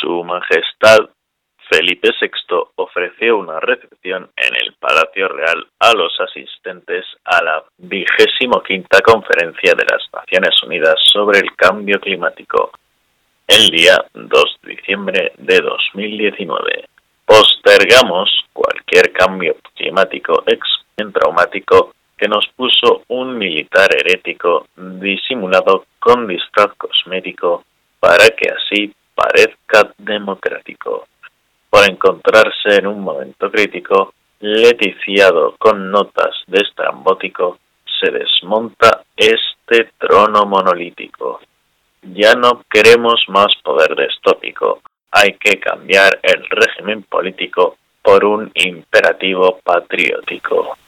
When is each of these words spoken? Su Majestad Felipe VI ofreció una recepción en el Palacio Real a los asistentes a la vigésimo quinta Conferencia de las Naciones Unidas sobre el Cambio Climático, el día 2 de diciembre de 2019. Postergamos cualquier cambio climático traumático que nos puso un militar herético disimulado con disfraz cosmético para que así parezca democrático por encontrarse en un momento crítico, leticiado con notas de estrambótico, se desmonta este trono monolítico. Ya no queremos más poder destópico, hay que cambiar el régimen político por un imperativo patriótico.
Su 0.00 0.22
Majestad 0.24 1.08
Felipe 1.70 2.10
VI 2.20 2.30
ofreció 2.76 3.38
una 3.38 3.60
recepción 3.60 4.30
en 4.36 4.54
el 4.54 4.74
Palacio 4.74 5.28
Real 5.28 5.66
a 5.80 5.92
los 5.92 6.18
asistentes 6.20 7.04
a 7.24 7.42
la 7.42 7.64
vigésimo 7.76 8.62
quinta 8.62 9.00
Conferencia 9.00 9.74
de 9.74 9.84
las 9.84 10.02
Naciones 10.12 10.62
Unidas 10.62 10.94
sobre 11.12 11.40
el 11.40 11.54
Cambio 11.56 12.00
Climático, 12.00 12.70
el 13.46 13.68
día 13.70 14.02
2 14.14 14.56
de 14.62 14.70
diciembre 14.76 15.32
de 15.36 15.60
2019. 15.60 16.88
Postergamos 17.26 18.30
cualquier 18.52 19.12
cambio 19.12 19.56
climático 19.74 20.42
traumático 21.12 21.92
que 22.16 22.28
nos 22.28 22.46
puso 22.56 23.02
un 23.08 23.36
militar 23.36 23.90
herético 23.94 24.66
disimulado 24.76 25.84
con 25.98 26.26
disfraz 26.26 26.74
cosmético 26.76 27.64
para 28.00 28.28
que 28.30 28.50
así 28.50 28.92
parezca 29.28 29.92
democrático 29.98 31.06
por 31.70 31.88
encontrarse 31.88 32.76
en 32.78 32.86
un 32.86 33.00
momento 33.00 33.50
crítico, 33.50 34.14
leticiado 34.40 35.54
con 35.58 35.90
notas 35.90 36.34
de 36.46 36.60
estrambótico, 36.60 37.58
se 38.00 38.10
desmonta 38.10 39.02
este 39.16 39.90
trono 39.98 40.46
monolítico. 40.46 41.40
Ya 42.02 42.34
no 42.34 42.62
queremos 42.70 43.22
más 43.28 43.48
poder 43.62 43.94
destópico, 43.96 44.80
hay 45.10 45.32
que 45.34 45.58
cambiar 45.60 46.18
el 46.22 46.46
régimen 46.48 47.02
político 47.02 47.76
por 48.02 48.24
un 48.24 48.50
imperativo 48.54 49.58
patriótico. 49.62 50.78